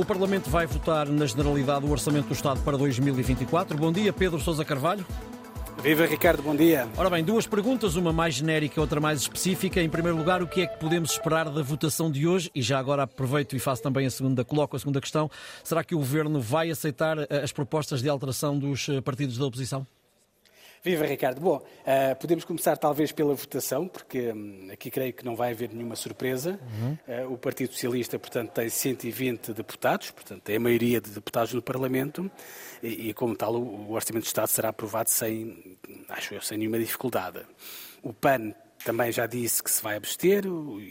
O 0.00 0.04
Parlamento 0.04 0.48
vai 0.48 0.66
votar 0.66 1.06
na 1.10 1.26
Generalidade 1.26 1.84
o 1.84 1.90
Orçamento 1.90 2.28
do 2.28 2.32
Estado 2.32 2.58
para 2.62 2.74
2024. 2.78 3.76
Bom 3.76 3.92
dia, 3.92 4.14
Pedro 4.14 4.40
Sousa 4.40 4.64
Carvalho. 4.64 5.04
Viva 5.82 6.06
Ricardo, 6.06 6.42
bom 6.42 6.56
dia. 6.56 6.88
Ora 6.96 7.10
bem, 7.10 7.22
duas 7.22 7.46
perguntas, 7.46 7.96
uma 7.96 8.10
mais 8.10 8.32
genérica 8.32 8.76
e 8.78 8.80
outra 8.80 8.98
mais 8.98 9.20
específica. 9.20 9.78
Em 9.82 9.90
primeiro 9.90 10.16
lugar, 10.16 10.42
o 10.42 10.46
que 10.46 10.62
é 10.62 10.66
que 10.66 10.78
podemos 10.78 11.10
esperar 11.10 11.50
da 11.50 11.60
votação 11.60 12.10
de 12.10 12.26
hoje? 12.26 12.50
E 12.54 12.62
já 12.62 12.78
agora 12.78 13.02
aproveito 13.02 13.54
e 13.54 13.58
faço 13.58 13.82
também 13.82 14.06
a 14.06 14.10
segunda, 14.10 14.42
coloco 14.42 14.74
a 14.74 14.78
segunda 14.78 15.02
questão. 15.02 15.30
Será 15.62 15.84
que 15.84 15.94
o 15.94 15.98
Governo 15.98 16.40
vai 16.40 16.70
aceitar 16.70 17.18
eh, 17.18 17.26
as 17.44 17.52
propostas 17.52 18.00
de 18.00 18.08
alteração 18.08 18.58
dos 18.58 18.88
eh, 18.88 19.02
partidos 19.02 19.36
da 19.36 19.44
oposição? 19.44 19.86
Viva 20.82 21.04
Ricardo. 21.04 21.42
Bom, 21.42 21.56
uh, 21.56 22.16
podemos 22.18 22.42
começar 22.42 22.74
talvez 22.74 23.12
pela 23.12 23.34
votação, 23.34 23.86
porque 23.86 24.32
um, 24.32 24.70
aqui 24.72 24.90
creio 24.90 25.12
que 25.12 25.22
não 25.22 25.36
vai 25.36 25.52
haver 25.52 25.68
nenhuma 25.70 25.94
surpresa. 25.94 26.58
Uhum. 26.80 26.96
Uh, 27.06 27.34
o 27.34 27.36
Partido 27.36 27.72
Socialista, 27.72 28.18
portanto, 28.18 28.50
tem 28.52 28.68
120 28.68 29.52
deputados, 29.52 30.10
portanto, 30.10 30.48
é 30.48 30.56
a 30.56 30.60
maioria 30.60 30.98
de 30.98 31.10
deputados 31.10 31.52
no 31.52 31.60
Parlamento, 31.60 32.30
e, 32.82 33.10
e 33.10 33.14
como 33.14 33.36
tal, 33.36 33.56
o, 33.56 33.90
o 33.90 33.92
Orçamento 33.92 34.22
de 34.22 34.28
Estado 34.28 34.48
será 34.48 34.70
aprovado 34.70 35.10
sem, 35.10 35.76
acho 36.08 36.32
eu, 36.32 36.40
sem 36.40 36.56
nenhuma 36.56 36.78
dificuldade. 36.78 37.40
O 38.02 38.14
PAN 38.14 38.54
também 38.84 39.12
já 39.12 39.26
disse 39.26 39.62
que 39.62 39.70
se 39.70 39.82
vai 39.82 39.96
abster. 39.96 40.44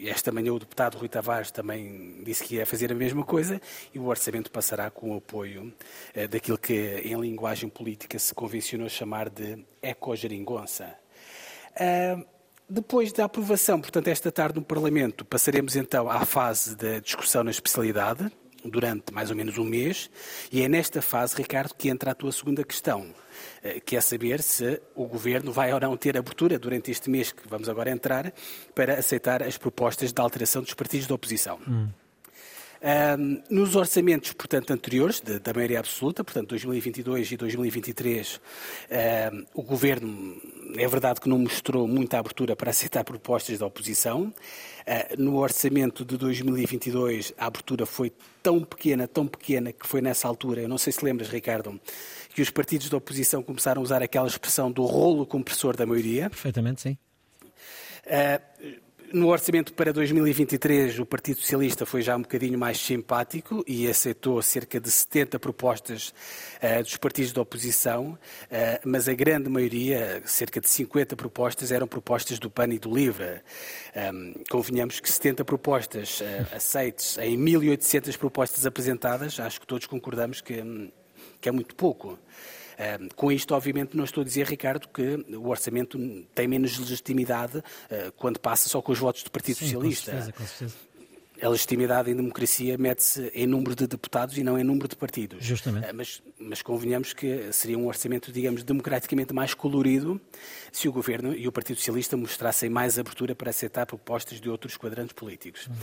Esta 0.05 0.31
manhã 0.31 0.53
o 0.53 0.59
deputado 0.59 0.97
Rui 0.97 1.09
Tavares 1.09 1.51
também 1.51 2.21
disse 2.23 2.43
que 2.43 2.55
ia 2.55 2.65
fazer 2.65 2.91
a 2.91 2.95
mesma 2.95 3.23
coisa 3.23 3.61
e 3.93 3.99
o 3.99 4.05
orçamento 4.05 4.51
passará 4.51 4.89
com 4.89 5.13
o 5.13 5.17
apoio 5.17 5.73
eh, 6.13 6.27
daquilo 6.27 6.57
que 6.57 7.01
em 7.03 7.19
linguagem 7.19 7.69
política 7.69 8.17
se 8.19 8.33
convencionou 8.33 8.89
chamar 8.89 9.29
de 9.29 9.65
ecogeringonça. 9.81 10.95
Uh, 11.75 12.25
depois 12.69 13.11
da 13.11 13.25
aprovação, 13.25 13.81
portanto, 13.81 14.07
esta 14.09 14.31
tarde 14.31 14.59
no 14.59 14.65
Parlamento, 14.65 15.25
passaremos 15.25 15.75
então 15.75 16.09
à 16.09 16.23
fase 16.23 16.75
da 16.75 16.99
discussão 16.99 17.43
na 17.43 17.49
especialidade, 17.49 18.31
durante 18.65 19.13
mais 19.13 19.29
ou 19.29 19.35
menos 19.35 19.57
um 19.57 19.63
mês, 19.63 20.09
e 20.51 20.61
é 20.61 20.69
nesta 20.69 21.01
fase, 21.01 21.35
Ricardo, 21.35 21.73
que 21.73 21.89
entra 21.89 22.11
a 22.11 22.15
tua 22.15 22.31
segunda 22.31 22.63
questão. 22.63 23.07
Eh, 23.63 23.79
que 23.79 23.95
é 23.95 24.01
saber 24.01 24.41
se 24.41 24.81
o 24.95 25.05
Governo 25.05 25.51
vai 25.51 25.73
ou 25.73 25.79
não 25.79 25.95
ter 25.95 26.17
abertura 26.17 26.59
durante 26.59 26.91
este 26.91 27.09
mês 27.09 27.31
que 27.31 27.47
vamos 27.47 27.69
agora 27.69 27.89
entrar 27.89 28.33
para 28.75 28.95
aceitar 28.95 29.43
as 29.43 29.57
propostas 29.57 30.11
de 30.11 30.21
alteração 30.21 30.61
dos 30.61 30.73
partidos 30.73 31.07
da 31.07 31.15
oposição. 31.15 31.59
Hum. 31.67 31.87
Um, 32.81 33.43
nos 33.49 33.75
orçamentos, 33.75 34.31
portanto, 34.31 34.71
anteriores, 34.71 35.19
de, 35.19 35.37
da 35.37 35.53
maioria 35.53 35.79
absoluta, 35.79 36.23
portanto, 36.23 36.47
2022 36.49 37.33
e 37.33 37.37
2023, 37.37 38.39
um, 39.33 39.45
o 39.53 39.63
Governo, 39.63 40.41
é 40.75 40.87
verdade 40.87 41.19
que 41.21 41.29
não 41.29 41.39
mostrou 41.39 41.87
muita 41.87 42.19
abertura 42.19 42.55
para 42.55 42.69
aceitar 42.69 43.03
propostas 43.03 43.57
da 43.57 43.65
oposição. 43.65 44.33
Uh, 44.87 45.21
no 45.21 45.37
orçamento 45.37 46.03
de 46.05 46.17
2022, 46.17 47.33
a 47.37 47.47
abertura 47.47 47.85
foi 47.85 48.11
tão 48.41 48.63
pequena, 48.63 49.07
tão 49.07 49.27
pequena, 49.27 49.71
que 49.71 49.87
foi 49.87 50.01
nessa 50.01 50.27
altura, 50.27 50.61
eu 50.61 50.69
não 50.69 50.77
sei 50.77 50.93
se 50.93 51.03
lembras, 51.03 51.29
Ricardo, 51.29 51.79
que 52.33 52.41
os 52.41 52.49
partidos 52.49 52.89
da 52.89 52.97
oposição 52.97 53.43
começaram 53.43 53.81
a 53.81 53.83
usar 53.83 54.01
aquela 54.01 54.27
expressão 54.27 54.71
do 54.71 54.83
rolo 54.85 55.25
compressor 55.25 55.75
da 55.75 55.85
maioria. 55.85 56.29
Perfeitamente, 56.29 56.81
sim. 56.81 56.97
Uh, 58.05 58.88
no 59.13 59.27
orçamento 59.29 59.73
para 59.73 59.91
2023, 59.91 60.99
o 60.99 61.05
Partido 61.05 61.39
Socialista 61.39 61.85
foi 61.85 62.01
já 62.01 62.15
um 62.15 62.21
bocadinho 62.21 62.57
mais 62.57 62.77
simpático 62.77 63.63
e 63.67 63.87
aceitou 63.87 64.41
cerca 64.41 64.79
de 64.79 64.89
70 64.89 65.39
propostas 65.39 66.13
uh, 66.61 66.83
dos 66.83 66.97
partidos 66.97 67.31
da 67.31 67.41
oposição, 67.41 68.11
uh, 68.11 68.17
mas 68.85 69.07
a 69.07 69.13
grande 69.13 69.49
maioria, 69.49 70.21
cerca 70.25 70.59
de 70.59 70.69
50 70.69 71.15
propostas, 71.15 71.71
eram 71.71 71.87
propostas 71.87 72.39
do 72.39 72.49
PAN 72.49 72.73
e 72.73 72.79
do 72.79 72.93
LIVRE. 72.93 73.41
Um, 74.13 74.33
convenhamos 74.49 74.99
que 74.99 75.11
70 75.11 75.43
propostas 75.43 76.21
uh, 76.21 76.55
aceites 76.55 77.17
em 77.17 77.37
1.800 77.37 78.17
propostas 78.17 78.65
apresentadas, 78.65 79.39
acho 79.39 79.59
que 79.59 79.67
todos 79.67 79.87
concordamos 79.87 80.41
que, 80.41 80.91
que 81.41 81.49
é 81.49 81.51
muito 81.51 81.75
pouco 81.75 82.19
com 83.15 83.31
isto, 83.31 83.53
obviamente, 83.53 83.95
não 83.95 84.05
estou 84.05 84.21
a 84.21 84.23
dizer, 84.23 84.47
Ricardo, 84.47 84.87
que 84.87 85.25
o 85.35 85.49
orçamento 85.49 85.97
tem 86.33 86.47
menos 86.47 86.77
legitimidade 86.77 87.57
uh, 87.57 87.63
quando 88.15 88.39
passa 88.39 88.69
só 88.69 88.81
com 88.81 88.91
os 88.91 88.99
votos 88.99 89.23
do 89.23 89.31
Partido 89.31 89.57
Sim, 89.57 89.65
Socialista. 89.65 90.11
Com 90.11 90.17
certeza, 90.17 90.31
com 90.33 90.45
certeza. 90.45 90.89
A 91.41 91.47
legitimidade 91.47 92.11
em 92.11 92.15
democracia 92.15 92.77
mete-se 92.77 93.31
em 93.33 93.47
número 93.47 93.73
de 93.73 93.87
deputados 93.87 94.37
e 94.37 94.43
não 94.43 94.59
em 94.59 94.63
número 94.63 94.89
de 94.89 94.95
partidos. 94.95 95.43
Justamente. 95.43 95.89
Uh, 95.89 95.95
mas, 95.95 96.23
mas 96.37 96.61
convenhamos 96.61 97.13
que 97.13 97.51
seria 97.51 97.77
um 97.77 97.87
orçamento, 97.87 98.31
digamos, 98.31 98.63
democraticamente 98.63 99.33
mais 99.33 99.53
colorido 99.53 100.19
se 100.71 100.87
o 100.87 100.91
Governo 100.91 101.33
e 101.33 101.47
o 101.47 101.51
Partido 101.51 101.77
Socialista 101.77 102.15
mostrassem 102.15 102.69
mais 102.69 102.97
abertura 102.99 103.35
para 103.35 103.49
aceitar 103.49 103.85
propostas 103.85 104.39
de 104.39 104.49
outros 104.49 104.77
quadrantes 104.77 105.13
políticos. 105.13 105.67
Hum. 105.69 105.73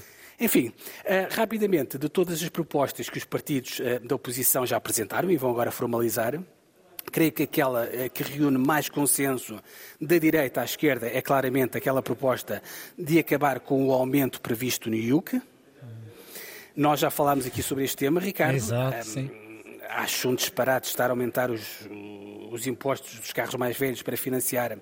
Enfim, 0.41 0.69
uh, 0.69 1.35
rapidamente, 1.35 1.99
de 1.99 2.09
todas 2.09 2.43
as 2.43 2.49
propostas 2.49 3.09
que 3.09 3.17
os 3.17 3.25
partidos 3.25 3.81
da 4.03 4.15
oposição 4.15 4.67
já 4.67 4.77
apresentaram 4.77 5.31
e 5.31 5.37
vão 5.39 5.51
agora 5.51 5.71
formalizar, 5.71 6.39
Creio 7.17 7.33
que 7.33 7.45
aquela 7.45 7.87
eh, 7.87 8.11
que 8.11 8.23
reúne 8.23 8.59
mais 8.59 8.91
consenso 8.91 9.59
da 9.99 10.19
direita 10.19 10.61
à 10.61 10.67
esquerda 10.67 11.07
é 11.07 11.23
claramente 11.23 11.79
aquela 11.79 12.03
proposta 12.03 12.63
de 12.99 13.19
acabar 13.19 13.59
com 13.61 13.87
o 13.89 13.93
aumento 13.95 14.39
previsto 14.39 14.91
no 14.91 14.97
IUC. 14.97 15.41
Nós 16.77 17.01
já 17.01 17.09
falámos 17.09 17.47
aqui 17.47 17.63
sobre 17.63 17.85
este 17.85 17.97
tema, 17.97 18.21
Ricardo. 18.21 18.57
Exato, 18.57 18.99
um, 18.99 19.03
sim. 19.03 19.31
Acho 19.89 20.29
um 20.29 20.35
disparate 20.35 20.89
estar 20.89 21.07
a 21.07 21.13
aumentar 21.15 21.51
os, 21.51 21.89
os 22.51 22.67
impostos 22.67 23.19
dos 23.19 23.33
carros 23.33 23.55
mais 23.55 23.79
velhos 23.79 24.03
para 24.03 24.15
financiar 24.15 24.77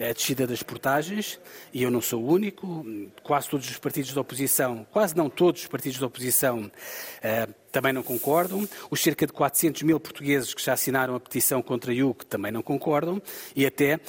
a 0.00 0.12
descida 0.12 0.46
das 0.46 0.62
portagens, 0.62 1.40
e 1.72 1.82
eu 1.82 1.90
não 1.90 2.00
sou 2.00 2.22
o 2.22 2.32
único, 2.32 2.86
quase 3.22 3.48
todos 3.48 3.68
os 3.68 3.78
partidos 3.78 4.12
da 4.12 4.20
oposição, 4.20 4.86
quase 4.90 5.16
não 5.16 5.28
todos 5.28 5.62
os 5.62 5.66
partidos 5.66 5.98
da 5.98 6.06
oposição 6.06 6.60
uh, 6.64 7.54
também 7.72 7.92
não 7.92 8.02
concordam, 8.02 8.68
os 8.90 9.02
cerca 9.02 9.26
de 9.26 9.32
400 9.32 9.82
mil 9.82 9.98
portugueses 9.98 10.54
que 10.54 10.62
já 10.62 10.72
assinaram 10.72 11.14
a 11.14 11.20
petição 11.20 11.60
contra 11.60 11.90
a 11.90 11.94
IUC 11.94 12.26
também 12.26 12.52
não 12.52 12.62
concordam, 12.62 13.20
e 13.54 13.66
até 13.66 14.00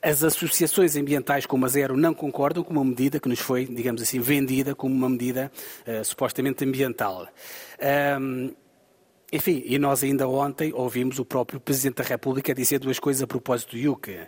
as 0.00 0.22
associações 0.22 0.94
ambientais 0.96 1.44
como 1.44 1.66
a 1.66 1.68
Zero 1.68 1.96
não 1.96 2.14
concordam 2.14 2.62
com 2.62 2.72
uma 2.72 2.84
medida 2.84 3.18
que 3.18 3.28
nos 3.28 3.40
foi, 3.40 3.66
digamos 3.66 4.00
assim, 4.00 4.20
vendida 4.20 4.74
como 4.74 4.94
uma 4.94 5.08
medida 5.08 5.50
uh, 5.86 6.04
supostamente 6.04 6.64
ambiental. 6.64 7.26
Um, 8.20 8.52
enfim, 9.30 9.62
e 9.66 9.78
nós 9.78 10.02
ainda 10.02 10.26
ontem 10.26 10.72
ouvimos 10.72 11.18
o 11.18 11.24
próprio 11.24 11.60
Presidente 11.60 11.96
da 11.96 12.04
República 12.04 12.54
dizer 12.54 12.78
duas 12.78 12.98
coisas 12.98 13.22
a 13.22 13.26
propósito 13.26 13.72
do 13.72 13.78
IUC. 13.78 14.18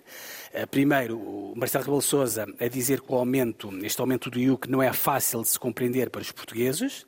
Eh, 0.52 0.66
primeiro, 0.66 1.18
o 1.18 1.54
Marcelo 1.56 1.84
Rebelo 1.84 2.02
Sousa 2.02 2.46
a 2.60 2.68
dizer 2.68 3.00
que 3.00 3.10
o 3.10 3.14
aumento, 3.14 3.70
este 3.82 3.98
aumento 3.98 4.28
do 4.28 4.38
IUC 4.38 4.68
não 4.68 4.82
é 4.82 4.92
fácil 4.92 5.40
de 5.40 5.48
se 5.48 5.58
compreender 5.58 6.10
para 6.10 6.20
os 6.20 6.30
portugueses. 6.30 7.06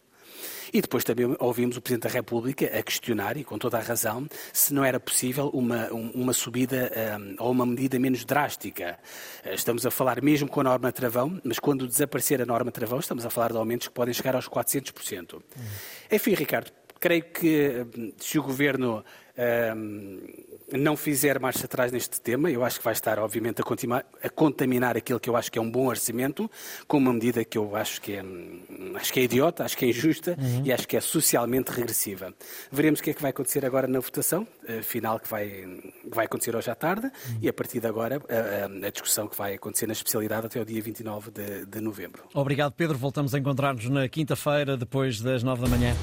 E 0.72 0.81
depois 0.81 1.04
também 1.04 1.36
ouvimos 1.38 1.76
o 1.76 1.82
Presidente 1.82 2.04
da 2.04 2.08
República 2.08 2.64
a 2.66 2.82
questionar, 2.82 3.36
e 3.36 3.44
com 3.44 3.58
toda 3.58 3.76
a 3.76 3.82
razão, 3.82 4.26
se 4.54 4.72
não 4.72 4.82
era 4.82 4.98
possível 4.98 5.50
uma, 5.52 5.88
uma 5.92 6.32
subida 6.32 6.91
um, 7.20 7.36
ou 7.38 7.50
uma 7.50 7.66
medida 7.66 7.98
menos 7.98 8.25
drástica. 8.25 8.98
Eh, 9.44 9.52
estamos 9.52 9.84
a 9.84 9.91
falar 9.91 10.22
mesmo 10.22 10.48
com 10.48 10.60
a 10.60 10.64
norma 10.64 10.91
travão, 10.91 11.38
mas 11.44 11.58
quando 11.58 11.86
desaparecer 11.86 12.41
a 12.41 12.47
norma 12.47 12.72
travão, 12.72 13.00
estamos 13.00 13.26
a 13.26 13.28
falar 13.28 13.52
de 13.52 13.58
aumentos 13.58 13.88
que 13.88 13.92
podem 13.92 14.14
chegar 14.14 14.34
aos 14.34 14.48
400%. 14.48 15.34
Hum. 15.34 15.41
Enfim, 16.10 16.32
Ricardo, 16.32 16.72
creio 17.02 17.24
que 17.24 17.84
hum, 17.98 18.12
se 18.16 18.38
o 18.38 18.42
Governo 18.42 19.04
um, 19.76 20.20
não 20.78 20.96
fizer 20.96 21.38
marcha 21.38 21.66
atrás 21.66 21.90
neste 21.90 22.20
tema, 22.20 22.50
eu 22.50 22.64
acho 22.64 22.78
que 22.78 22.84
vai 22.84 22.92
estar, 22.94 23.18
obviamente, 23.18 23.60
a, 23.60 23.64
continuar, 23.64 24.06
a, 24.22 24.28
contaminar 24.30 24.96
aquilo 24.96 25.18
que 25.18 25.28
eu 25.28 25.36
acho 25.36 25.50
que 25.50 25.58
é 25.58 25.62
um 25.62 25.70
bom 25.70 25.86
orçamento, 25.86 26.50
com 26.86 26.98
uma 26.98 27.12
medida 27.12 27.44
que 27.44 27.58
eu 27.58 27.74
acho 27.74 28.00
que 28.00 28.14
é, 28.14 28.22
hum, 28.22 28.92
acho 28.94 29.12
que 29.12 29.18
é 29.18 29.24
idiota, 29.24 29.64
acho 29.64 29.76
que 29.76 29.84
é 29.84 29.88
injusta 29.88 30.36
uhum. 30.38 30.62
e 30.64 30.72
acho 30.72 30.86
que 30.86 30.96
é 30.96 31.00
socialmente 31.00 31.72
regressiva. 31.72 32.32
Veremos 32.70 33.00
o 33.00 33.02
que 33.02 33.10
é 33.10 33.14
que 33.14 33.20
vai 33.20 33.32
acontecer 33.32 33.66
agora 33.66 33.88
na 33.88 33.98
votação 33.98 34.46
uh, 34.69 34.82
final 34.82 35.19
que 35.19 35.28
vai, 35.28 35.46
que 35.48 36.14
vai 36.14 36.26
acontecer 36.26 36.54
hoje 36.54 36.70
à 36.70 36.74
tarde 36.76 37.06
uhum. 37.06 37.38
e 37.42 37.48
a 37.48 37.52
partir 37.52 37.80
de 37.80 37.88
agora 37.88 38.22
a, 38.28 38.86
a, 38.86 38.90
discussão 38.90 39.26
que 39.26 39.36
vai 39.36 39.54
acontecer 39.54 39.88
na 39.88 39.92
especialidade 39.92 40.46
até 40.46 40.60
o 40.60 40.64
dia 40.64 40.80
29 40.80 41.32
de, 41.32 41.66
de 41.66 41.80
novembro. 41.80 42.22
Obrigado, 42.32 42.72
Pedro. 42.72 42.96
Voltamos 42.96 43.34
a 43.34 43.38
encontrar-nos 43.40 43.88
na 43.88 44.08
quinta-feira, 44.08 44.76
depois 44.76 45.20
das 45.20 45.42
nove 45.42 45.62
da 45.62 45.69
manhã. 45.69 45.96